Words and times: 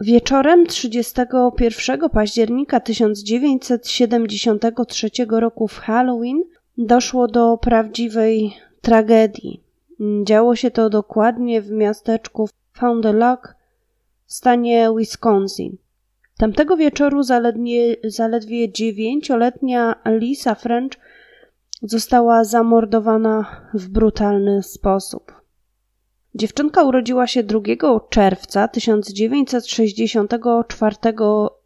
Wieczorem 0.00 0.66
31 0.66 2.10
października 2.10 2.80
1973 2.80 5.10
roku 5.30 5.68
w 5.68 5.78
Halloween 5.78 6.44
doszło 6.78 7.28
do 7.28 7.58
prawdziwej 7.58 8.52
tragedii. 8.80 9.60
Działo 10.24 10.56
się 10.56 10.70
to 10.70 10.90
dokładnie 10.90 11.62
w 11.62 11.70
miasteczku 11.70 12.48
Fond 12.72 13.02
du 13.02 13.12
Lac 13.12 13.40
w 14.26 14.32
stanie 14.32 14.88
Wisconsin. 14.98 15.76
Tamtego 16.38 16.76
wieczoru 16.76 17.22
zaledwie, 17.22 17.96
zaledwie 18.04 18.72
dziewięcioletnia 18.72 19.94
Lisa 20.06 20.54
French 20.54 20.92
została 21.82 22.44
zamordowana 22.44 23.62
w 23.74 23.88
brutalny 23.88 24.62
sposób. 24.62 25.39
Dziewczynka 26.34 26.84
urodziła 26.84 27.26
się 27.26 27.42
2 27.42 27.60
czerwca 28.10 28.68
1964 28.68 30.96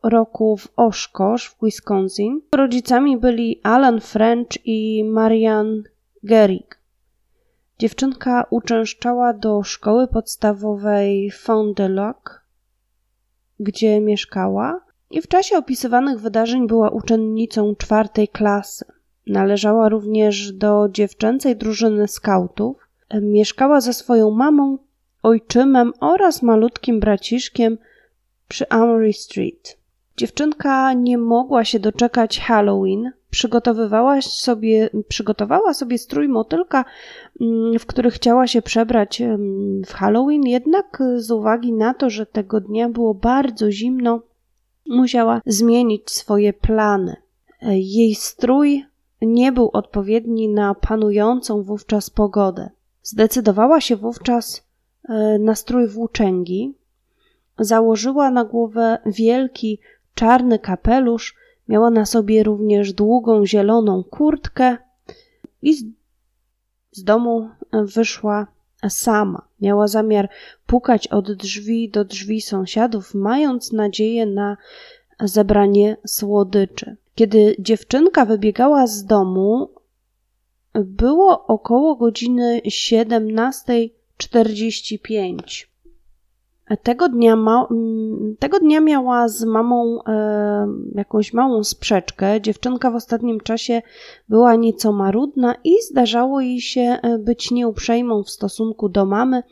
roku 0.02 0.56
w 0.56 0.68
Oshkosh 0.76 1.50
w 1.50 1.64
Wisconsin. 1.64 2.40
Rodzicami 2.54 3.18
byli 3.18 3.60
Alan 3.62 4.00
French 4.00 4.48
i 4.64 5.04
Marianne 5.04 5.82
Gehrig. 6.22 6.78
Dziewczynka 7.78 8.46
uczęszczała 8.50 9.32
do 9.32 9.62
szkoły 9.62 10.08
podstawowej 10.08 11.30
Fond 11.30 11.76
du 11.76 11.88
Lac, 11.88 12.16
gdzie 13.60 14.00
mieszkała 14.00 14.80
i 15.10 15.22
w 15.22 15.28
czasie 15.28 15.58
opisywanych 15.58 16.20
wydarzeń 16.20 16.66
była 16.66 16.90
uczennicą 16.90 17.74
czwartej 17.76 18.28
klasy. 18.28 18.84
Należała 19.26 19.88
również 19.88 20.52
do 20.52 20.88
dziewczęcej 20.90 21.56
drużyny 21.56 22.08
skautów 22.08 22.83
Mieszkała 23.22 23.80
ze 23.80 23.92
swoją 23.92 24.30
mamą, 24.30 24.78
ojczymem 25.22 25.92
oraz 26.00 26.42
malutkim 26.42 27.00
braciszkiem 27.00 27.78
przy 28.48 28.68
Amory 28.68 29.12
Street. 29.12 29.78
Dziewczynka 30.16 30.92
nie 30.92 31.18
mogła 31.18 31.64
się 31.64 31.78
doczekać 31.78 32.40
Halloween. 32.40 33.12
Przygotowywała 33.30 34.20
sobie, 34.22 34.90
przygotowała 35.08 35.74
sobie 35.74 35.98
strój 35.98 36.28
motylka, 36.28 36.84
mm, 37.40 37.78
w 37.78 37.86
który 37.86 38.10
chciała 38.10 38.46
się 38.46 38.62
przebrać 38.62 39.22
w 39.86 39.92
Halloween, 39.92 40.42
jednak 40.42 41.02
z 41.16 41.30
uwagi 41.30 41.72
na 41.72 41.94
to, 41.94 42.10
że 42.10 42.26
tego 42.26 42.60
dnia 42.60 42.88
było 42.88 43.14
bardzo 43.14 43.70
zimno, 43.70 44.20
musiała 44.86 45.40
zmienić 45.46 46.10
swoje 46.10 46.52
plany. 46.52 47.16
Jej 47.72 48.14
strój 48.14 48.84
nie 49.22 49.52
był 49.52 49.70
odpowiedni 49.72 50.48
na 50.48 50.74
panującą 50.74 51.62
wówczas 51.62 52.10
pogodę. 52.10 52.70
Zdecydowała 53.04 53.80
się 53.80 53.96
wówczas 53.96 54.62
e, 55.08 55.38
na 55.38 55.54
strój 55.54 55.88
włóczęgi, 55.88 56.74
założyła 57.58 58.30
na 58.30 58.44
głowę 58.44 58.98
wielki 59.06 59.78
czarny 60.14 60.58
kapelusz, 60.58 61.36
miała 61.68 61.90
na 61.90 62.06
sobie 62.06 62.42
również 62.42 62.92
długą 62.92 63.46
zieloną 63.46 64.04
kurtkę 64.04 64.76
i 65.62 65.74
z, 65.74 65.84
z 66.92 67.04
domu 67.04 67.50
wyszła 67.72 68.46
sama. 68.88 69.48
Miała 69.60 69.88
zamiar 69.88 70.28
pukać 70.66 71.08
od 71.08 71.32
drzwi 71.32 71.90
do 71.90 72.04
drzwi 72.04 72.40
sąsiadów, 72.40 73.14
mając 73.14 73.72
nadzieję 73.72 74.26
na 74.26 74.56
zebranie 75.20 75.96
słodyczy. 76.06 76.96
Kiedy 77.14 77.56
dziewczynka 77.58 78.24
wybiegała 78.24 78.86
z 78.86 79.04
domu, 79.04 79.68
było 80.74 81.46
około 81.46 81.96
godziny 81.96 82.60
17.45. 82.66 85.66
Tego 86.82 87.08
dnia, 87.08 87.36
ma, 87.36 87.66
mm, 87.70 88.36
tego 88.38 88.58
dnia 88.58 88.80
miała 88.80 89.28
z 89.28 89.44
mamą 89.44 89.98
e, 90.06 90.68
jakąś 90.94 91.32
małą 91.32 91.64
sprzeczkę. 91.64 92.40
Dziewczynka 92.40 92.90
w 92.90 92.94
ostatnim 92.94 93.40
czasie 93.40 93.82
była 94.28 94.56
nieco 94.56 94.92
marudna 94.92 95.54
i 95.64 95.74
zdarzało 95.90 96.40
jej 96.40 96.60
się 96.60 96.80
e, 96.80 97.18
być 97.18 97.50
nieuprzejmą 97.50 98.22
w 98.22 98.30
stosunku 98.30 98.88
do 98.88 99.06
mamy 99.06 99.42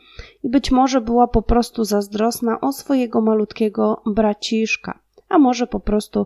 i 0.43 0.49
być 0.49 0.71
może 0.71 1.01
była 1.01 1.27
po 1.27 1.41
prostu 1.41 1.83
zazdrosna 1.83 2.61
o 2.61 2.71
swojego 2.71 3.21
malutkiego 3.21 4.01
braciszka, 4.05 4.99
a 5.29 5.39
może 5.39 5.67
po 5.67 5.79
prostu 5.79 6.25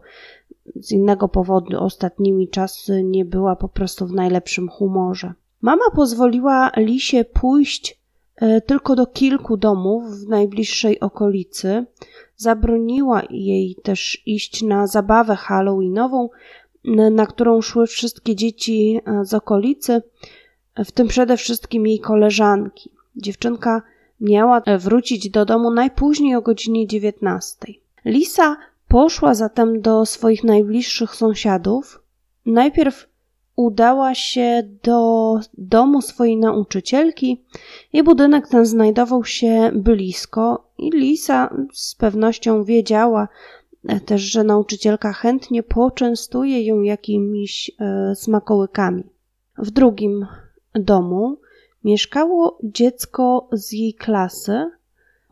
z 0.75 0.91
innego 0.91 1.28
powodu 1.28 1.79
ostatnimi 1.79 2.50
czasy 2.50 3.03
nie 3.03 3.25
była 3.25 3.55
po 3.55 3.69
prostu 3.69 4.07
w 4.07 4.13
najlepszym 4.13 4.69
humorze. 4.69 5.33
Mama 5.61 5.85
pozwoliła 5.95 6.72
Lisie 6.78 7.25
pójść 7.25 8.00
e, 8.35 8.61
tylko 8.61 8.95
do 8.95 9.06
kilku 9.06 9.57
domów 9.57 10.03
w 10.06 10.27
najbliższej 10.27 11.00
okolicy. 11.00 11.85
Zabroniła 12.35 13.22
jej 13.29 13.75
też 13.83 14.22
iść 14.25 14.63
na 14.63 14.88
zabawę 14.88 15.35
halloweenową, 15.35 16.29
na 17.11 17.25
którą 17.25 17.61
szły 17.61 17.88
wszystkie 17.88 18.35
dzieci 18.35 19.00
e, 19.06 19.25
z 19.25 19.33
okolicy, 19.33 20.01
w 20.85 20.91
tym 20.91 21.07
przede 21.07 21.38
wszystkim 21.38 21.88
jej 21.88 22.00
koleżanki. 22.00 22.91
Dziewczynka 23.16 23.81
miała 24.22 24.61
wrócić 24.79 25.29
do 25.29 25.45
domu 25.45 25.72
najpóźniej 25.72 26.35
o 26.35 26.41
godzinie 26.41 26.88
19. 26.88 27.57
Lisa 28.06 28.57
Poszła 28.88 29.34
zatem 29.34 29.81
do 29.81 30.06
swoich 30.06 30.44
najbliższych 30.44 31.16
sąsiadów. 31.16 32.03
Najpierw 32.46 33.08
udała 33.56 34.16
się 34.16 34.64
do 34.84 35.40
domu 35.58 36.02
swojej 36.02 36.38
nauczycielki. 36.38 37.44
Jej 37.94 38.03
budynek 38.03 38.48
ten 38.48 38.66
znajdował 38.66 39.25
się 39.25 39.72
blisko 39.74 40.70
i 40.78 40.90
Lisa 40.90 41.56
z 41.74 41.96
pewnością 41.96 42.64
wiedziała 42.64 43.28
też, 44.06 44.22
że 44.22 44.44
nauczycielka 44.44 45.14
chętnie 45.14 45.64
poczęstuje 45.64 46.66
ją 46.66 46.81
jakimiś 46.81 47.72
e, 47.80 48.16
smakołykami. 48.16 49.04
W 49.58 49.72
drugim 49.72 50.28
domu 50.74 51.38
mieszkało 51.84 52.58
dziecko 52.64 53.50
z 53.52 53.72
jej 53.72 53.94
klasy, 53.94 54.72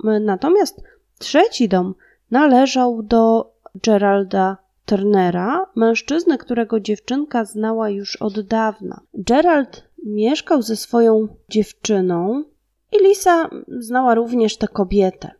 natomiast 0.03 0.81
trzeci 1.19 1.69
dom 1.69 1.95
należał 2.35 3.03
do 3.03 3.51
Geralda 3.83 4.57
Turnera, 4.85 5.65
mężczyzny, 5.75 6.37
którego 6.37 6.79
dziewczynka 6.79 7.45
znała 7.45 7.89
już 7.89 8.15
od 8.15 8.41
dawna. 8.41 9.01
Gerald 9.13 9.83
mieszkał 10.05 10.61
ze 10.61 10.75
swoją 10.75 11.27
dziewczyną 11.49 12.43
i 12.91 13.07
Lisa 13.07 13.49
znała 13.67 14.15
również 14.15 14.57
tę 14.57 14.67
kobietę. 14.67 15.31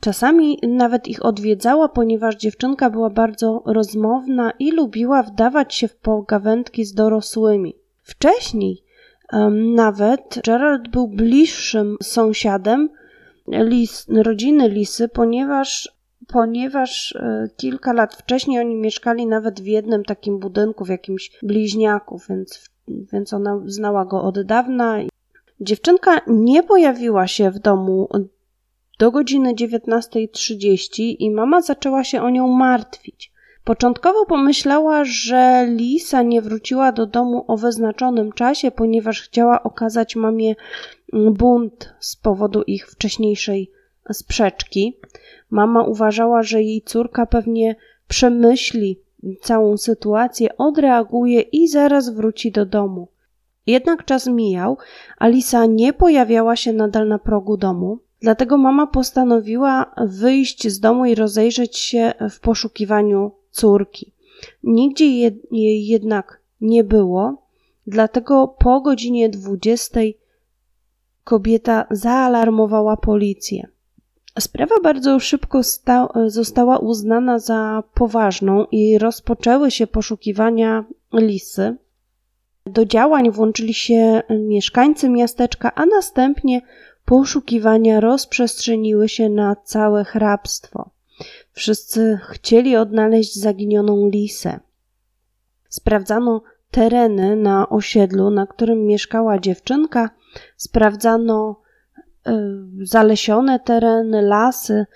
Czasami 0.00 0.58
nawet 0.62 1.08
ich 1.08 1.24
odwiedzała, 1.24 1.88
ponieważ 1.88 2.36
dziewczynka 2.36 2.90
była 2.90 3.10
bardzo 3.10 3.62
rozmowna 3.66 4.52
i 4.58 4.72
lubiła 4.72 5.22
wdawać 5.22 5.74
się 5.74 5.88
w 5.88 5.96
pogawędki 5.96 6.84
z 6.84 6.94
dorosłymi. 6.94 7.74
Wcześniej 8.02 8.82
um, 9.32 9.74
nawet 9.74 10.40
Gerald 10.44 10.88
był 10.88 11.08
bliższym 11.08 11.96
sąsiadem 12.02 12.88
Lis, 13.48 14.06
rodziny 14.08 14.68
Lisy, 14.68 15.08
ponieważ 15.08 15.97
ponieważ 16.32 17.16
e, 17.16 17.48
kilka 17.56 17.92
lat 17.92 18.14
wcześniej 18.14 18.60
oni 18.60 18.74
mieszkali 18.74 19.26
nawet 19.26 19.60
w 19.60 19.66
jednym 19.66 20.04
takim 20.04 20.38
budynku, 20.38 20.84
w 20.84 20.88
jakimś 20.88 21.30
bliźniaku, 21.42 22.20
więc, 22.28 22.70
więc 22.88 23.32
ona 23.32 23.60
znała 23.66 24.04
go 24.04 24.22
od 24.22 24.42
dawna. 24.42 24.98
Dziewczynka 25.60 26.20
nie 26.26 26.62
pojawiła 26.62 27.26
się 27.26 27.50
w 27.50 27.58
domu 27.58 28.08
do 28.98 29.10
godziny 29.10 29.54
19.30 29.54 31.16
i 31.18 31.30
mama 31.30 31.60
zaczęła 31.60 32.04
się 32.04 32.22
o 32.22 32.30
nią 32.30 32.48
martwić. 32.48 33.32
Początkowo 33.64 34.26
pomyślała, 34.26 35.04
że 35.04 35.66
Lisa 35.68 36.22
nie 36.22 36.42
wróciła 36.42 36.92
do 36.92 37.06
domu 37.06 37.44
o 37.48 37.56
wyznaczonym 37.56 38.32
czasie, 38.32 38.70
ponieważ 38.70 39.22
chciała 39.22 39.62
okazać 39.62 40.16
mamie 40.16 40.54
bunt 41.12 41.94
z 42.00 42.16
powodu 42.16 42.62
ich 42.62 42.90
wcześniejszej 42.90 43.70
sprzeczki. 44.12 45.00
Mama 45.50 45.84
uważała, 45.84 46.42
że 46.42 46.62
jej 46.62 46.82
córka 46.82 47.26
pewnie 47.26 47.76
przemyśli 48.08 49.00
całą 49.40 49.76
sytuację, 49.76 50.56
odreaguje 50.56 51.40
i 51.40 51.68
zaraz 51.68 52.10
wróci 52.10 52.52
do 52.52 52.66
domu. 52.66 53.08
Jednak 53.66 54.04
czas 54.04 54.26
mijał, 54.26 54.76
Alisa 55.18 55.66
nie 55.66 55.92
pojawiała 55.92 56.56
się 56.56 56.72
nadal 56.72 57.08
na 57.08 57.18
progu 57.18 57.56
domu, 57.56 57.98
dlatego 58.20 58.58
mama 58.58 58.86
postanowiła 58.86 59.94
wyjść 60.06 60.68
z 60.68 60.80
domu 60.80 61.04
i 61.04 61.14
rozejrzeć 61.14 61.76
się 61.78 62.12
w 62.30 62.40
poszukiwaniu 62.40 63.32
córki. 63.50 64.12
Nigdzie 64.62 65.06
jej 65.50 65.86
jednak 65.86 66.40
nie 66.60 66.84
było, 66.84 67.42
dlatego 67.86 68.48
po 68.58 68.80
godzinie 68.80 69.28
dwudziestej 69.28 70.18
kobieta 71.24 71.86
zaalarmowała 71.90 72.96
policję. 72.96 73.68
Sprawa 74.40 74.74
bardzo 74.82 75.20
szybko 75.20 75.62
sta- 75.62 76.08
została 76.26 76.78
uznana 76.78 77.38
za 77.38 77.82
poważną 77.94 78.64
i 78.64 78.98
rozpoczęły 78.98 79.70
się 79.70 79.86
poszukiwania 79.86 80.84
lisy. 81.12 81.76
Do 82.66 82.84
działań 82.84 83.30
włączyli 83.30 83.74
się 83.74 84.22
mieszkańcy 84.30 85.08
miasteczka, 85.08 85.74
a 85.74 85.86
następnie 85.86 86.60
poszukiwania 87.04 88.00
rozprzestrzeniły 88.00 89.08
się 89.08 89.28
na 89.28 89.56
całe 89.56 90.04
hrabstwo. 90.04 90.90
Wszyscy 91.52 92.18
chcieli 92.30 92.76
odnaleźć 92.76 93.40
zaginioną 93.40 94.08
lisę. 94.08 94.60
Sprawdzano 95.68 96.42
tereny 96.70 97.36
na 97.36 97.68
osiedlu, 97.68 98.30
na 98.30 98.46
którym 98.46 98.86
mieszkała 98.86 99.38
dziewczynka, 99.38 100.10
sprawdzano 100.56 101.60
zalesione 102.82 103.60
tereny, 103.60 104.22
lasy, 104.22 104.86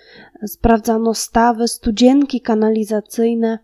sprawdzano 0.47 1.13
stawy, 1.13 1.67
studzienki 1.67 2.41
kanalizacyjne. 2.41 3.59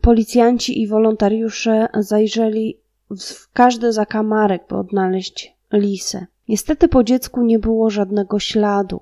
Policjanci 0.00 0.82
i 0.82 0.88
wolontariusze 0.88 1.88
zajrzeli 1.98 2.78
w 3.10 3.52
każdy 3.52 3.92
zakamarek, 3.92 4.62
by 4.68 4.76
odnaleźć 4.76 5.56
lisę. 5.72 6.26
Niestety 6.48 6.88
po 6.88 7.04
dziecku 7.04 7.42
nie 7.42 7.58
było 7.58 7.90
żadnego 7.90 8.38
śladu. 8.38 9.00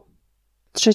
3 0.72 0.90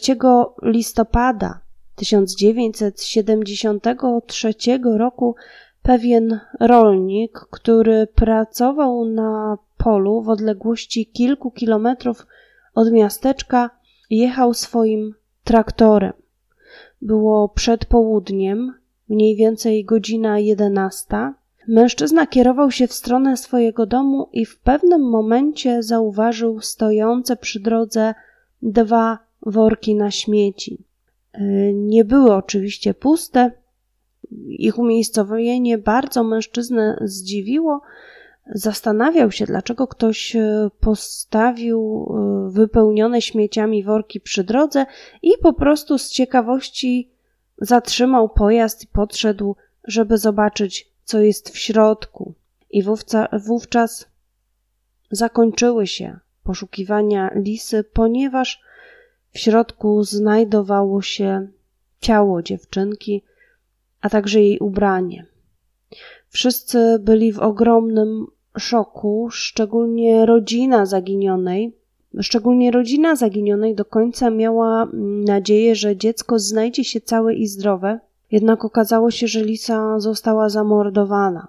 listopada 0.62 1.60
1973 1.96 4.54
roku 4.98 5.36
pewien 5.82 6.40
rolnik, 6.60 7.40
który 7.52 8.08
pracował 8.08 9.06
na 9.06 9.58
polu 9.78 10.22
w 10.22 10.30
odległości 10.30 11.06
kilku 11.06 11.52
kilometrów 11.52 12.26
od 12.78 12.92
miasteczka, 12.92 13.70
jechał 14.10 14.54
swoim 14.54 15.14
traktorem. 15.44 16.14
Było 17.02 17.50
przed 17.50 17.86
południem, 17.86 18.74
mniej 19.10 19.36
więcej 19.36 19.86
godzina 19.86 20.40
jedenasta. 20.40 21.34
Mężczyzna 21.68 22.28
kierował 22.28 22.72
się 22.72 22.88
w 22.88 22.94
stronę 22.94 23.38
swojego 23.38 23.86
domu 23.86 24.30
i 24.34 24.46
w 24.46 24.60
pewnym 24.60 25.10
momencie 25.10 25.84
zauważył 25.84 26.62
stojące 26.62 27.36
przy 27.36 27.60
drodze 27.60 28.14
dwa 28.62 29.20
worki 29.46 29.96
na 29.96 30.12
śmieci. 30.12 30.84
Nie 31.74 32.06
były 32.06 32.34
oczywiście 32.36 32.94
puste. 32.94 33.52
Ich 34.48 34.80
umiejscowienie 34.80 35.78
bardzo 35.78 36.24
mężczyznę 36.24 36.98
zdziwiło. 37.02 37.82
Zastanawiał 38.54 39.32
się, 39.32 39.46
dlaczego 39.46 39.88
ktoś 39.88 40.36
e, 40.36 40.70
postawił 40.80 42.08
e, 42.10 42.52
wypełnione 42.52 43.22
śmieciami 43.22 43.84
worki 43.84 44.22
przy 44.22 44.44
drodze 44.44 44.86
i 45.22 45.32
po 45.42 45.54
prostu 45.54 45.98
z 45.98 46.10
ciekawości 46.10 47.12
zatrzymał 47.58 48.30
pojazd 48.30 48.84
i 48.84 48.88
podszedł, 48.88 49.56
żeby 49.84 50.18
zobaczyć, 50.18 50.92
co 51.04 51.20
jest 51.20 51.50
w 51.50 51.58
środku. 51.58 52.34
I 52.70 52.84
wówczas 53.34 54.08
zakończyły 55.12 55.88
się 55.88 56.20
poszukiwania 56.44 57.32
lisy, 57.36 57.84
ponieważ 57.84 58.62
w 59.32 59.40
środku 59.40 60.04
znajdowało 60.04 61.02
się 61.02 61.48
ciało 62.00 62.42
dziewczynki, 62.42 63.24
a 64.02 64.10
także 64.10 64.42
jej 64.42 64.60
ubranie. 64.60 65.26
Wszyscy 66.30 67.00
byli 67.00 67.34
w 67.34 67.40
ogromnym 67.40 68.28
szoku, 68.60 69.28
szczególnie 69.32 70.26
rodzina 70.26 70.86
zaginionej. 70.86 71.74
Szczególnie 72.22 72.72
rodzina 72.72 73.16
zaginionej 73.16 73.76
do 73.76 73.86
końca 73.86 74.30
miała 74.30 74.88
nadzieję, 75.26 75.76
że 75.76 75.98
dziecko 75.98 76.40
znajdzie 76.40 76.84
się 76.84 77.02
całe 77.02 77.34
i 77.34 77.48
zdrowe, 77.48 78.00
jednak 78.32 78.66
okazało 78.66 79.12
się, 79.12 79.28
że 79.28 79.44
Lisa 79.44 80.00
została 80.00 80.50
zamordowana. 80.50 81.48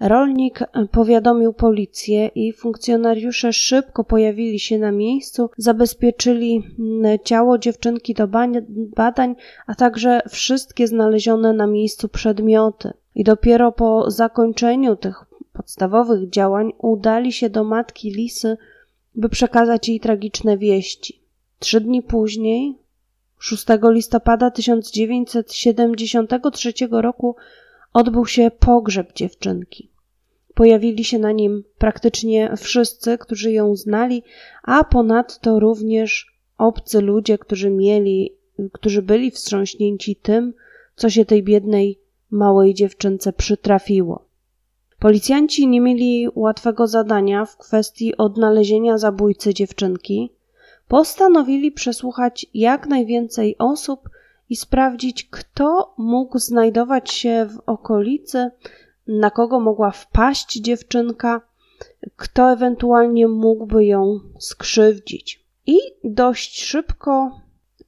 Rolnik 0.00 0.60
powiadomił 0.90 1.52
policję 1.52 2.26
i 2.26 2.52
funkcjonariusze 2.52 3.52
szybko 3.52 4.04
pojawili 4.04 4.60
się 4.60 4.78
na 4.78 4.92
miejscu, 4.92 5.50
zabezpieczyli 5.56 6.62
ciało 7.24 7.58
dziewczynki 7.58 8.14
do 8.14 8.28
badań, 8.96 9.36
a 9.66 9.74
także 9.74 10.20
wszystkie 10.28 10.86
znalezione 10.86 11.52
na 11.52 11.66
miejscu 11.66 12.08
przedmioty. 12.08 12.92
I 13.14 13.24
dopiero 13.24 13.72
po 13.72 14.10
zakończeniu 14.10 14.96
tych 14.96 15.29
podstawowych 15.52 16.30
działań 16.30 16.72
udali 16.78 17.32
się 17.32 17.50
do 17.50 17.64
matki 17.64 18.10
Lisy, 18.10 18.56
by 19.14 19.28
przekazać 19.28 19.88
jej 19.88 20.00
tragiczne 20.00 20.58
wieści. 20.58 21.20
Trzy 21.58 21.80
dni 21.80 22.02
później, 22.02 22.78
6 23.38 23.66
listopada 23.82 24.50
1973 24.50 26.72
roku, 26.90 27.36
odbył 27.92 28.26
się 28.26 28.50
pogrzeb 28.58 29.12
dziewczynki. 29.12 29.90
Pojawili 30.54 31.04
się 31.04 31.18
na 31.18 31.32
nim 31.32 31.64
praktycznie 31.78 32.52
wszyscy, 32.56 33.18
którzy 33.18 33.52
ją 33.52 33.76
znali, 33.76 34.22
a 34.62 34.84
ponadto 34.84 35.60
również 35.60 36.32
obcy 36.58 37.00
ludzie, 37.00 37.38
którzy 37.38 37.70
mieli, 37.70 38.34
którzy 38.72 39.02
byli 39.02 39.30
wstrząśnięci 39.30 40.16
tym, 40.16 40.54
co 40.96 41.10
się 41.10 41.24
tej 41.24 41.42
biednej 41.42 41.98
małej 42.30 42.74
dziewczynce 42.74 43.32
przytrafiło. 43.32 44.29
Policjanci 45.00 45.68
nie 45.68 45.80
mieli 45.80 46.28
łatwego 46.34 46.86
zadania 46.86 47.44
w 47.44 47.56
kwestii 47.56 48.16
odnalezienia 48.16 48.98
zabójcy 48.98 49.54
dziewczynki. 49.54 50.32
Postanowili 50.88 51.72
przesłuchać 51.72 52.46
jak 52.54 52.86
najwięcej 52.86 53.58
osób 53.58 54.08
i 54.50 54.56
sprawdzić, 54.56 55.28
kto 55.30 55.94
mógł 55.98 56.38
znajdować 56.38 57.10
się 57.10 57.48
w 57.50 57.60
okolicy, 57.66 58.50
na 59.06 59.30
kogo 59.30 59.60
mogła 59.60 59.90
wpaść 59.90 60.60
dziewczynka, 60.60 61.40
kto 62.16 62.52
ewentualnie 62.52 63.28
mógłby 63.28 63.84
ją 63.84 64.20
skrzywdzić. 64.38 65.46
I 65.66 65.78
dość 66.04 66.64
szybko 66.64 67.40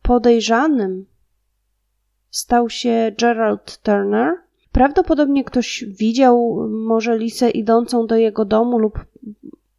podejrzanym 0.02 1.06
stał 2.30 2.70
się 2.70 3.12
Gerald 3.18 3.78
Turner. 3.82 4.41
Prawdopodobnie 4.72 5.44
ktoś 5.44 5.84
widział 5.88 6.68
może 6.70 7.18
Lisę 7.18 7.50
idącą 7.50 8.06
do 8.06 8.16
jego 8.16 8.44
domu 8.44 8.78
lub 8.78 8.98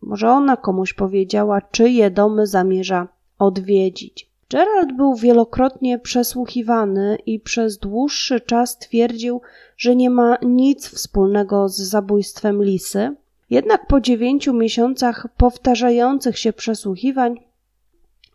może 0.01 0.30
ona 0.30 0.57
komuś 0.57 0.94
powiedziała, 0.94 1.62
czyje 1.62 2.12
domy 2.12 2.48
zamierza 2.48 3.07
odwiedzić. 3.40 4.30
Gerald 4.50 4.98
był 4.98 5.16
wielokrotnie 5.16 6.00
przesłuchiwany 6.00 7.18
i 7.25 7.40
przez 7.40 7.78
dłuższy 7.78 8.42
czas 8.42 8.78
twierdził, 8.78 9.42
że 9.78 9.95
nie 9.95 10.10
ma 10.10 10.38
nic 10.42 10.88
wspólnego 10.88 11.69
z 11.69 11.78
zabójstwem 11.78 12.63
Lisy. 12.63 13.16
Jednak 13.50 13.88
po 13.88 14.01
dziewięciu 14.01 14.54
miesiącach 14.54 15.28
powtarzających 15.38 16.39
się 16.39 16.54
przesłuchiwań 16.54 17.39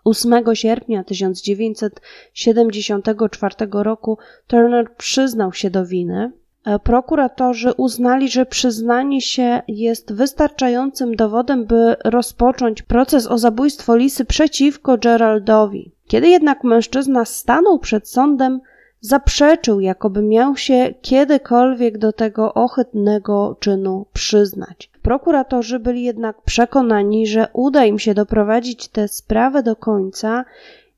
8 0.04 0.54
sierpnia 0.54 1.04
1974 1.04 3.54
roku 3.72 4.18
Turner 4.46 4.96
przyznał 4.96 5.52
się 5.52 5.70
do 5.70 5.86
winy. 5.86 6.32
E, 6.68 6.78
prokuratorzy 6.78 7.72
uznali, 7.72 8.28
że 8.28 8.46
przyznanie 8.46 9.20
się 9.20 9.62
jest 9.68 10.12
wystarczającym 10.12 11.16
dowodem, 11.16 11.64
by 11.64 11.96
rozpocząć 12.04 12.82
proces 12.82 13.26
o 13.26 13.38
zabójstwo 13.38 13.96
Lisy 13.96 14.24
przeciwko 14.24 14.98
Geraldowi. 14.98 15.92
Kiedy 16.06 16.28
jednak 16.28 16.64
mężczyzna 16.64 17.24
stanął 17.24 17.78
przed 17.78 18.08
sądem, 18.08 18.60
zaprzeczył, 19.00 19.80
jakoby 19.80 20.22
miał 20.22 20.56
się 20.56 20.94
kiedykolwiek 21.02 21.98
do 21.98 22.12
tego 22.12 22.54
ohydnego 22.54 23.56
czynu 23.60 24.06
przyznać. 24.12 24.90
Prokuratorzy 25.02 25.78
byli 25.78 26.02
jednak 26.02 26.42
przekonani, 26.42 27.26
że 27.26 27.48
uda 27.52 27.84
im 27.84 27.98
się 27.98 28.14
doprowadzić 28.14 28.88
tę 28.88 29.08
sprawę 29.08 29.62
do 29.62 29.76
końca 29.76 30.44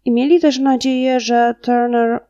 i 0.05 0.11
mieli 0.11 0.41
też 0.41 0.59
nadzieję, 0.59 1.21
że 1.21 1.55
Turner 1.63 2.21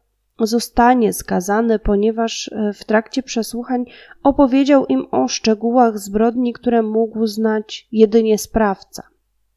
zostanie 0.47 1.13
skazany, 1.13 1.79
ponieważ 1.79 2.51
e, 2.53 2.73
w 2.73 2.85
trakcie 2.85 3.23
przesłuchań 3.23 3.85
opowiedział 4.23 4.87
im 4.87 5.07
o 5.11 5.29
szczegółach 5.29 5.99
zbrodni, 5.99 6.53
które 6.53 6.83
mógł 6.83 7.27
znać 7.27 7.89
jedynie 7.93 8.39
sprawca. 8.39 9.03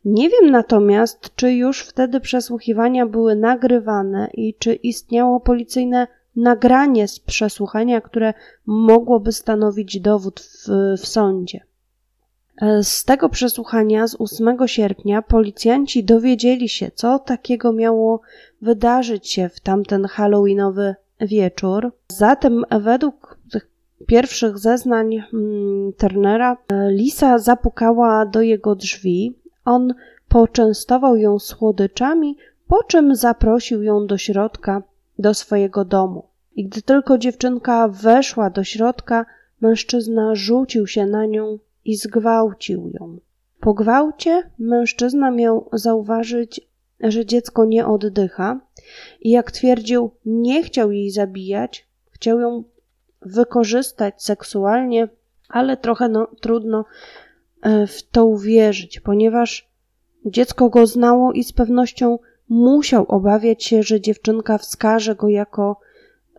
Nie 0.06 0.30
wiem 0.30 0.52
natomiast, 0.52 1.36
czy 1.36 1.54
już 1.54 1.82
wtedy 1.82 2.20
przesłuchiwania 2.20 3.06
były 3.06 3.36
nagrywane 3.36 4.30
i 4.34 4.54
czy 4.60 4.74
istniało 4.74 5.40
policyjne 5.40 6.08
nagranie 6.36 7.08
z 7.08 7.20
przesłuchania, 7.20 8.02
które 8.02 8.34
mogłoby 8.66 9.32
stanowić 9.32 10.00
dowód 10.00 10.40
w, 10.40 10.68
w 11.02 11.08
sądzie. 11.08 11.60
E, 12.62 12.84
z 12.84 13.04
tego 13.04 13.30
przesłuchania 13.30 14.08
z 14.08 14.16
8 14.20 14.68
sierpnia 14.68 15.22
policjanci 15.22 16.04
dowiedzieli 16.04 16.70
się, 16.70 16.92
co 16.96 17.20
takiego 17.20 17.74
miało 17.74 18.22
wydarzyć 18.62 19.30
się 19.30 19.50
w 19.50 19.60
tamten 19.60 20.06
halloweenowy 20.06 20.96
wieczór. 21.22 21.92
Zatem 22.08 22.64
według 22.82 23.38
tych 23.52 23.70
pierwszych 24.08 24.58
zeznań 24.58 25.24
hmm, 25.32 25.94
Turnera 25.94 26.58
e, 26.68 26.92
Lisa 26.92 27.40
zapukała 27.40 28.26
do 28.26 28.42
jego 28.42 28.76
drzwi. 28.76 29.36
On 29.66 29.94
poczęstował 30.30 31.16
ją 31.16 31.40
słodyczami, 31.40 32.38
po 32.68 32.84
czym 32.84 33.16
zaprosił 33.16 33.84
ją 33.84 34.08
do 34.08 34.18
środka, 34.18 34.84
do 35.20 35.34
swojego 35.34 35.86
domu. 35.86 36.26
I 36.56 36.66
gdy 36.66 36.82
tylko 36.82 37.18
dziewczynka 37.18 37.88
weszła 37.88 38.50
do 38.50 38.64
środka, 38.64 39.26
mężczyzna 39.62 40.36
rzucił 40.36 40.88
się 40.88 41.06
na 41.06 41.26
nią 41.26 41.60
i 41.86 41.96
zgwałcił 41.96 42.90
ją. 42.94 43.20
Po 43.60 43.74
gwałcie 43.74 44.50
mężczyzna 44.60 45.32
miał 45.32 45.70
zauważyć 45.74 46.74
że 47.04 47.26
dziecko 47.26 47.66
nie 47.66 47.88
oddycha 47.88 48.60
i 49.22 49.30
jak 49.30 49.52
twierdził, 49.52 50.12
nie 50.26 50.64
chciał 50.64 50.92
jej 50.92 51.12
zabijać, 51.12 51.88
chciał 52.12 52.40
ją 52.40 52.64
wykorzystać 53.22 54.24
seksualnie, 54.24 55.08
ale 55.50 55.78
trochę 55.78 56.10
no, 56.10 56.28
trudno 56.42 56.86
e, 57.62 57.88
w 57.88 58.04
to 58.04 58.26
uwierzyć, 58.26 59.00
ponieważ 59.00 59.70
dziecko 60.26 60.70
go 60.70 60.88
znało 60.88 61.34
i 61.34 61.44
z 61.44 61.54
pewnością 61.54 62.20
musiał 62.50 63.06
obawiać 63.08 63.64
się, 63.64 63.84
że 63.84 64.02
dziewczynka 64.02 64.58
wskaże 64.58 65.16
go 65.16 65.30
jako 65.30 65.80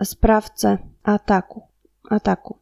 sprawcę 0.05 0.79
ataku. 1.03 1.63
ataku. 2.11 2.59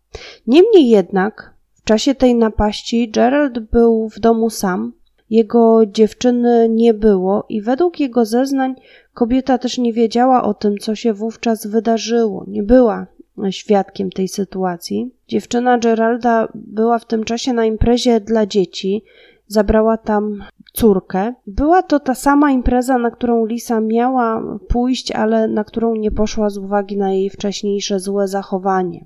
Niemniej 0.47 0.89
jednak 0.89 1.52
w 1.83 1.85
czasie 1.85 2.15
tej 2.15 2.35
napaści 2.35 3.11
Gerald 3.11 3.59
był 3.59 4.09
w 4.09 4.21
domu 4.21 4.51
sam, 4.51 4.93
jego 5.31 5.87
dziewczyny 5.87 6.69
nie 6.69 6.95
było 6.95 7.47
i 7.49 7.63
według 7.63 8.01
jego 8.01 8.25
zeznań 8.25 8.75
kobieta 9.15 9.59
też 9.59 9.79
nie 9.79 9.93
wiedziała 9.93 10.43
o 10.45 10.55
tym, 10.55 10.79
co 10.79 10.95
się 10.95 11.13
wówczas 11.13 11.67
wydarzyło, 11.67 12.45
nie 12.49 12.63
była 12.63 13.07
świadkiem 13.51 14.11
tej 14.11 14.29
sytuacji. 14.29 15.11
Dziewczyna 15.29 15.79
Geralda 15.79 16.49
była 16.55 16.99
w 16.99 17.07
tym 17.07 17.25
czasie 17.25 17.53
na 17.53 17.65
imprezie 17.65 18.21
dla 18.21 18.47
dzieci, 18.47 19.05
zabrała 19.47 19.97
tam 19.97 20.45
córkę. 20.73 21.35
Była 21.47 21.83
to 21.83 22.01
ta 22.01 22.15
sama 22.15 22.51
impreza, 22.51 22.99
na 22.99 23.11
którą 23.11 23.47
Lisa 23.47 23.81
miała 23.81 24.59
pójść, 24.69 25.13
ale 25.13 25.49
na 25.49 25.65
którą 25.65 25.95
nie 25.95 26.11
poszła 26.11 26.51
z 26.51 26.59
uwagi 26.59 26.97
na 26.97 27.13
jej 27.13 27.31
wcześniejsze 27.31 28.01
złe 28.01 28.29
zachowanie. 28.29 29.05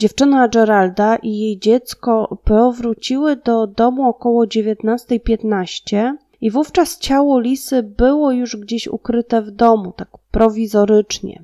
Dziewczyna 0.00 0.48
Geralda 0.48 1.16
i 1.16 1.38
jej 1.38 1.58
dziecko 1.58 2.38
powróciły 2.44 3.36
do 3.36 3.66
domu 3.66 4.08
około 4.08 4.44
19.15 4.44 6.12
i 6.40 6.50
wówczas 6.50 6.98
ciało 6.98 7.40
Lisy 7.40 7.82
było 7.82 8.32
już 8.32 8.56
gdzieś 8.56 8.88
ukryte 8.88 9.42
w 9.42 9.50
domu, 9.50 9.92
tak 9.96 10.08
prowizorycznie. 10.30 11.42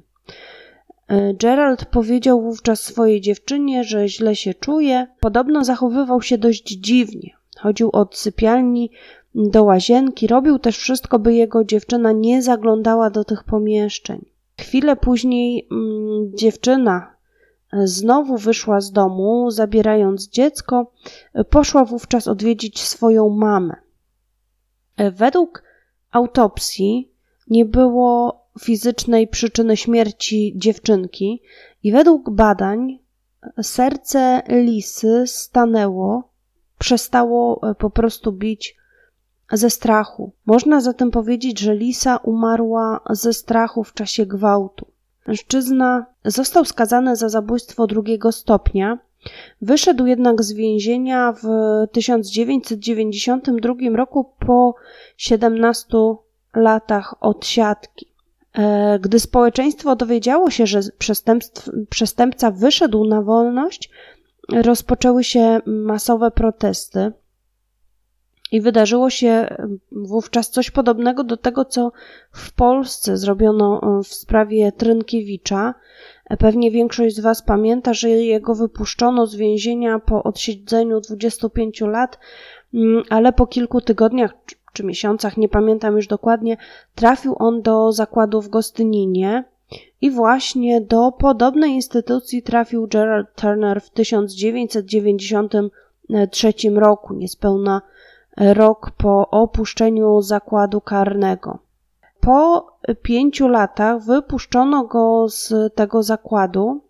E, 1.09 1.35
Gerald 1.35 1.85
powiedział 1.85 2.43
wówczas 2.43 2.81
swojej 2.81 3.21
dziewczynie, 3.21 3.85
że 3.85 4.09
źle 4.09 4.37
się 4.37 4.55
czuje. 4.55 5.07
Podobno 5.21 5.65
zachowywał 5.65 6.23
się 6.23 6.39
dość 6.39 6.65
dziwnie. 6.65 7.31
Chodził 7.59 7.91
od 7.93 8.17
sypialni 8.17 8.91
do 9.35 9.65
łazienki, 9.65 10.27
robił 10.27 10.59
też 10.59 10.79
wszystko, 10.79 11.19
by 11.19 11.35
jego 11.35 11.65
dziewczyna 11.65 12.13
nie 12.13 12.43
zaglądała 12.43 13.11
do 13.11 13.25
tych 13.25 13.45
pomieszczeń. 13.45 14.25
Chwilę 14.61 14.97
później 14.97 15.69
mm, 15.71 16.31
dziewczyna 16.35 17.16
Znowu 17.85 18.37
wyszła 18.37 18.81
z 18.81 18.93
domu, 18.93 19.51
zabierając 19.51 20.29
dziecko, 20.29 20.93
poszła 21.51 21.85
wówczas 21.85 22.29
odwiedzić 22.29 22.83
swoją 22.83 23.29
mamę. 23.29 23.75
Według 25.13 25.63
autopsji 26.11 27.13
nie 27.51 27.65
było 27.65 28.41
fizycznej 28.61 29.29
przyczyny 29.29 29.77
śmierci 29.77 30.53
dziewczynki 30.57 31.43
i 31.83 31.93
według 31.93 32.31
badań 32.31 32.99
serce 33.63 34.43
lisy 34.49 35.25
stanęło, 35.27 36.31
przestało 36.79 37.61
po 37.79 37.91
prostu 37.91 38.33
bić 38.33 38.77
ze 39.53 39.71
strachu. 39.71 40.33
Można 40.47 40.81
zatem 40.81 41.11
powiedzieć, 41.11 41.59
że 41.59 41.75
lisa 41.75 42.17
umarła 42.17 43.01
ze 43.11 43.33
strachu 43.33 43.85
w 43.85 43.93
czasie 43.93 44.27
gwałtu. 44.27 44.87
Mężczyzna 45.27 46.07
został 46.25 46.65
skazany 46.65 47.17
za 47.17 47.29
zabójstwo 47.29 47.87
drugiego 47.87 48.33
stopnia. 48.33 48.99
Wyszedł 49.63 50.07
jednak 50.07 50.43
z 50.43 50.53
więzienia 50.53 51.33
w 51.33 51.47
1992 51.93 53.75
roku 53.95 54.33
po 54.47 54.75
17 55.17 55.89
latach 56.55 57.15
odsiadki. 57.21 58.07
E, 58.53 58.99
gdy 58.99 59.21
społeczeństwo 59.21 59.97
dowiedziało 59.97 60.51
się, 60.51 60.67
że 60.67 60.81
przestępca 61.89 62.51
wyszedł 62.51 63.05
na 63.05 63.23
wolność, 63.23 63.91
rozpoczęły 64.53 65.25
się 65.25 65.61
masowe 65.67 66.31
protesty. 66.31 67.13
I 68.53 68.61
wydarzyło 68.61 69.11
się 69.11 69.57
wówczas 69.93 70.51
coś 70.51 70.71
podobnego 70.71 71.25
do 71.25 71.37
tego, 71.37 71.65
co 71.65 71.93
w 72.33 72.53
Polsce 72.53 73.17
zrobiono 73.17 73.81
e, 73.83 74.03
w 74.03 74.07
sprawie 74.07 74.73
Trynkiewicza. 74.73 75.75
E, 76.25 76.37
pewnie 76.37 76.71
większość 76.71 77.17
z 77.17 77.21
Was 77.21 77.43
pamięta, 77.43 77.95
że 77.95 78.11
jego 78.11 78.55
wypuszczono 78.55 79.27
z 79.27 79.37
więzienia 79.37 79.99
po 79.99 80.23
odsiedzeniu 80.23 81.01
25 81.01 81.81
lat, 81.81 82.19
mm, 82.75 83.03
ale 83.11 83.33
po 83.33 83.47
kilku 83.47 83.81
tygodniach 83.81 84.35
czy 84.73 84.85
miesiącach, 84.85 85.37
nie 85.37 85.49
pamiętam 85.49 85.97
już 85.97 86.07
dokładnie, 86.07 86.57
trafił 86.95 87.37
on 87.39 87.63
do 87.63 87.93
zakładu 87.93 88.43
w 88.43 88.49
Gostyninie. 88.49 89.45
I 90.01 90.11
właśnie 90.11 90.81
do 90.81 91.13
podobnej 91.13 91.71
instytucji 91.71 92.43
trafił 92.43 92.87
Gerald 92.87 93.27
Turner 93.35 93.81
w 93.81 93.91
1993 93.91 96.53
roku, 96.75 97.15
niespełna 97.15 97.83
rok 98.37 98.91
po 98.91 99.31
opuszczeniu 99.31 100.23
zakładu 100.23 100.81
karnego. 100.81 101.59
Po 102.21 102.67
pięciu 103.03 103.49
latach 103.49 104.03
wypuszczono 104.03 104.85
go 104.85 105.29
z 105.29 105.75
tego 105.75 106.03
zakładu. 106.03 106.81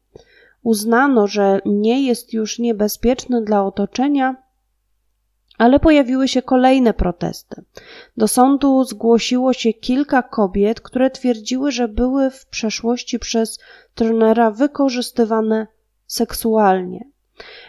Uznano, 0.62 1.26
że 1.26 1.61
nie 1.67 2.07
jest 2.07 2.33
już 2.33 2.59
niebezpieczny 2.59 3.43
dla 3.43 3.65
otoczenia, 3.65 4.37
ale 5.59 5.81
pojawiły 5.81 6.29
się 6.29 6.43
kolejne 6.43 6.95
protesty. 6.95 7.65
Do 8.17 8.29
sądu 8.29 8.85
zgłosiło 8.85 9.53
się 9.53 9.73
kilka 9.73 10.23
kobiet, 10.23 10.81
które 10.81 11.11
twierdziły, 11.11 11.71
że 11.73 11.88
były 11.88 12.31
w 12.31 12.47
przeszłości 12.47 13.19
przez 13.19 13.59
trenera 13.95 14.50
wykorzystywane 14.50 15.67
seksualnie. 16.07 17.05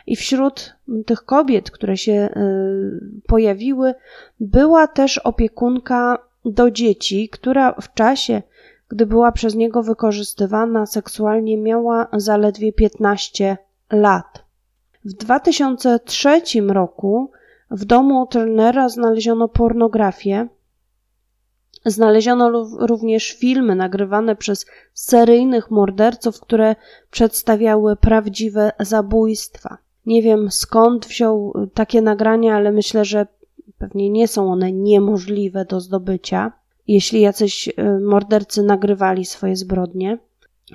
I 0.08 0.16
wśród 0.16 0.76
tych 1.06 1.26
kobiet, 1.26 1.72
które 1.72 1.98
się 1.98 2.12
y, 2.12 3.22
pojawiły, 3.28 3.94
była 4.40 4.88
też 4.88 5.18
opiekunka 5.18 6.18
do 6.46 6.72
dzieci, 6.72 7.30
która 7.30 7.72
w 7.82 7.94
czasie, 7.94 8.42
gdy 8.90 9.06
była 9.06 9.32
przez 9.32 9.56
niego 9.56 9.84
wykorzystywana 9.84 10.86
seksualnie, 10.86 11.58
miała 11.58 12.08
zaledwie 12.14 12.74
15 12.74 13.58
lat. 13.92 14.44
W 15.06 15.14
2003 15.14 16.42
roku 16.68 17.32
w 17.72 17.86
domu 17.86 18.28
Turnera 18.28 18.90
znaleziono 18.90 19.48
pornografię, 19.48 20.48
Znaleziono 21.88 22.70
również 22.80 23.32
filmy 23.32 23.76
nagrywane 23.76 24.36
przez 24.36 24.66
seryjnych 24.94 25.72
morderców, 25.72 26.40
które 26.40 26.76
przedstawiały 27.12 27.96
prawdziwe 27.96 28.72
zabójstwa. 28.80 29.78
Nie 30.06 30.22
wiem 30.22 30.52
skąd 30.52 31.06
wziął 31.06 31.54
takie 31.74 32.02
nagrania, 32.02 32.56
ale 32.56 32.72
myślę, 32.72 33.06
że 33.06 33.28
pewnie 33.78 34.10
nie 34.10 34.28
są 34.28 34.52
one 34.52 34.72
niemożliwe 34.72 35.66
do 35.66 35.80
zdobycia, 35.80 36.52
jeśli 36.88 37.22
jacyś 37.22 37.68
y, 37.68 37.74
mordercy 38.00 38.64
nagrywali 38.64 39.26
swoje 39.26 39.56
zbrodnie. 39.56 40.18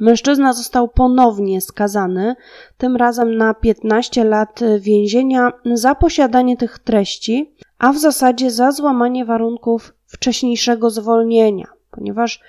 Mężczyzna 0.00 0.52
został 0.52 0.88
ponownie 0.88 1.60
skazany, 1.60 2.34
tym 2.78 2.96
razem 2.96 3.36
na 3.36 3.54
15 3.54 4.24
lat 4.24 4.60
więzienia 4.78 5.52
za 5.74 5.94
posiadanie 5.94 6.56
tych 6.56 6.78
treści, 6.78 7.54
a 7.78 7.92
w 7.92 7.98
zasadzie 7.98 8.50
za 8.50 8.72
złamanie 8.72 9.24
warunków 9.24 9.94
wcześniejszego 10.12 10.90
zwolnienia, 10.90 11.66
ponieważ 11.90 12.40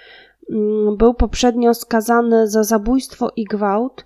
mm, 0.49 0.97
był 0.97 1.13
poprzednio 1.13 1.73
skazany 1.73 2.47
za 2.47 2.63
zabójstwo 2.63 3.31
i 3.35 3.43
gwałt, 3.43 4.05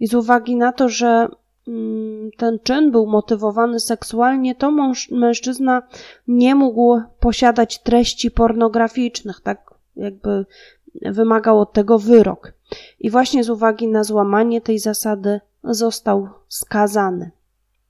i 0.00 0.06
z 0.06 0.14
uwagi 0.14 0.56
na 0.56 0.72
to, 0.72 0.88
że 0.88 1.28
mm, 1.68 2.30
ten 2.36 2.58
czyn 2.62 2.90
był 2.90 3.06
motywowany 3.06 3.80
seksualnie, 3.80 4.54
to 4.54 4.72
mężczyzna 5.10 5.82
nie 6.28 6.54
mógł 6.54 7.00
posiadać 7.20 7.82
treści 7.82 8.30
pornograficznych, 8.30 9.40
tak 9.40 9.74
jakby 9.96 10.46
wymagał 10.94 11.60
od 11.60 11.72
tego 11.72 11.98
wyrok. 11.98 12.52
I 13.00 13.10
właśnie 13.10 13.44
z 13.44 13.50
uwagi 13.50 13.88
na 13.88 14.04
złamanie 14.04 14.60
tej 14.60 14.78
zasady 14.78 15.40
został 15.64 16.28
skazany. 16.48 17.30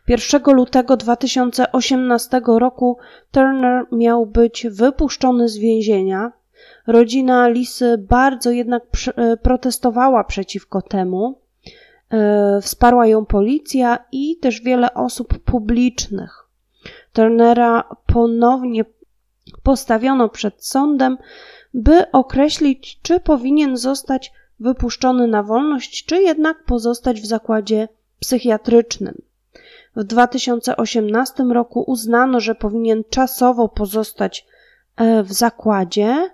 1 0.09 0.43
lutego 0.55 0.97
2018 0.97 2.41
roku 2.47 2.99
Turner 3.31 3.87
miał 3.93 4.27
być 4.27 4.67
wypuszczony 4.71 5.49
z 5.49 5.59
więzienia. 5.59 6.33
Rodzina 6.87 7.49
Lisy 7.49 7.99
bardzo 7.99 8.51
jednak 8.51 8.83
e, 9.17 9.37
protestowała 9.37 10.25
przeciwko 10.25 10.83
temu. 10.83 11.41
E, 12.11 12.61
wsparła 12.63 13.07
ją 13.07 13.27
policja 13.27 13.99
i 14.13 14.37
też 14.37 14.61
wiele 14.61 14.95
osób 14.95 15.39
publicznych. 15.39 16.49
Turnera 17.13 17.85
ponownie 18.07 18.85
postawiono 19.63 20.29
przed 20.29 20.67
sądem, 20.67 21.19
by 21.75 22.11
określić, 22.11 23.01
czy 23.03 23.21
powinien 23.21 23.77
zostać 23.77 24.33
wypuszczony 24.61 25.27
na 25.27 25.43
wolność, 25.43 26.05
czy 26.05 26.23
jednak 26.23 26.65
pozostać 26.65 27.21
w 27.21 27.27
zakładzie 27.27 27.89
psychiatrycznym. 28.21 29.28
W 29.99 30.05
2018 30.05 31.45
roku 31.45 31.85
uznano, 31.87 32.41
że 32.41 32.55
powinien 32.55 33.03
czasowo 33.11 33.69
pozostać 33.69 34.47
e, 34.97 35.23
w 35.23 35.33
zakładzie, 35.33 36.31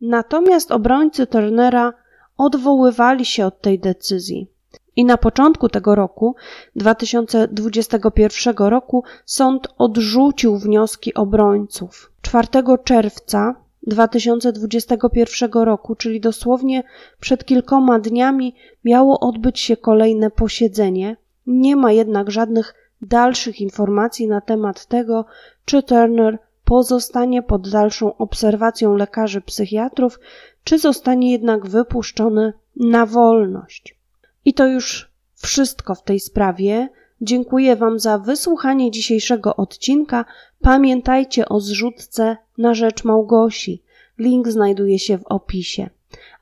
Natomiast 0.00 0.72
obrońcy 0.72 1.26
Turnera 1.26 1.92
odwoływali 2.36 3.24
się 3.24 3.46
od 3.46 3.60
tej 3.60 3.78
decyzji. 3.78 4.50
I 4.96 5.04
na 5.04 5.16
początku 5.16 5.68
tego 5.68 5.94
roku, 5.94 6.34
2021 6.76 8.54
roku, 8.56 9.04
sąd 9.24 9.68
odrzucił 9.78 10.56
wnioski 10.56 11.14
obrońców. 11.14 12.12
4 12.22 12.48
czerwca 12.84 13.54
2021 13.86 15.50
roku, 15.52 15.94
czyli 15.94 16.20
dosłownie 16.20 16.82
przed 17.20 17.44
kilkoma 17.44 17.98
dniami, 17.98 18.54
miało 18.84 19.20
odbyć 19.20 19.60
się 19.60 19.76
kolejne 19.76 20.30
posiedzenie. 20.30 21.16
Nie 21.46 21.76
ma 21.76 21.92
jednak 21.92 22.30
żadnych 22.30 22.74
dalszych 23.02 23.60
informacji 23.60 24.28
na 24.28 24.40
temat 24.40 24.86
tego, 24.86 25.24
czy 25.64 25.82
Turner 25.82 26.38
pozostanie 26.64 27.42
pod 27.42 27.70
dalszą 27.70 28.16
obserwacją 28.16 28.96
lekarzy 28.96 29.40
psychiatrów, 29.40 30.20
czy 30.64 30.78
zostanie 30.78 31.32
jednak 31.32 31.66
wypuszczony 31.66 32.52
na 32.76 33.06
wolność. 33.06 33.96
I 34.44 34.54
to 34.54 34.66
już 34.66 35.10
wszystko 35.34 35.94
w 35.94 36.02
tej 36.02 36.20
sprawie. 36.20 36.88
Dziękuję 37.20 37.76
Wam 37.76 37.98
za 37.98 38.18
wysłuchanie 38.18 38.90
dzisiejszego 38.90 39.56
odcinka. 39.56 40.24
Pamiętajcie 40.60 41.48
o 41.48 41.60
zrzutce 41.60 42.36
na 42.58 42.74
rzecz 42.74 43.04
Małgosi. 43.04 43.82
Link 44.18 44.48
znajduje 44.48 44.98
się 44.98 45.18
w 45.18 45.26
opisie. 45.26 45.90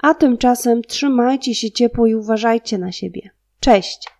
A 0.00 0.14
tymczasem 0.14 0.82
trzymajcie 0.82 1.54
się 1.54 1.70
ciepło 1.70 2.06
i 2.06 2.14
uważajcie 2.14 2.78
na 2.78 2.92
siebie. 2.92 3.30
Cześć! 3.60 4.13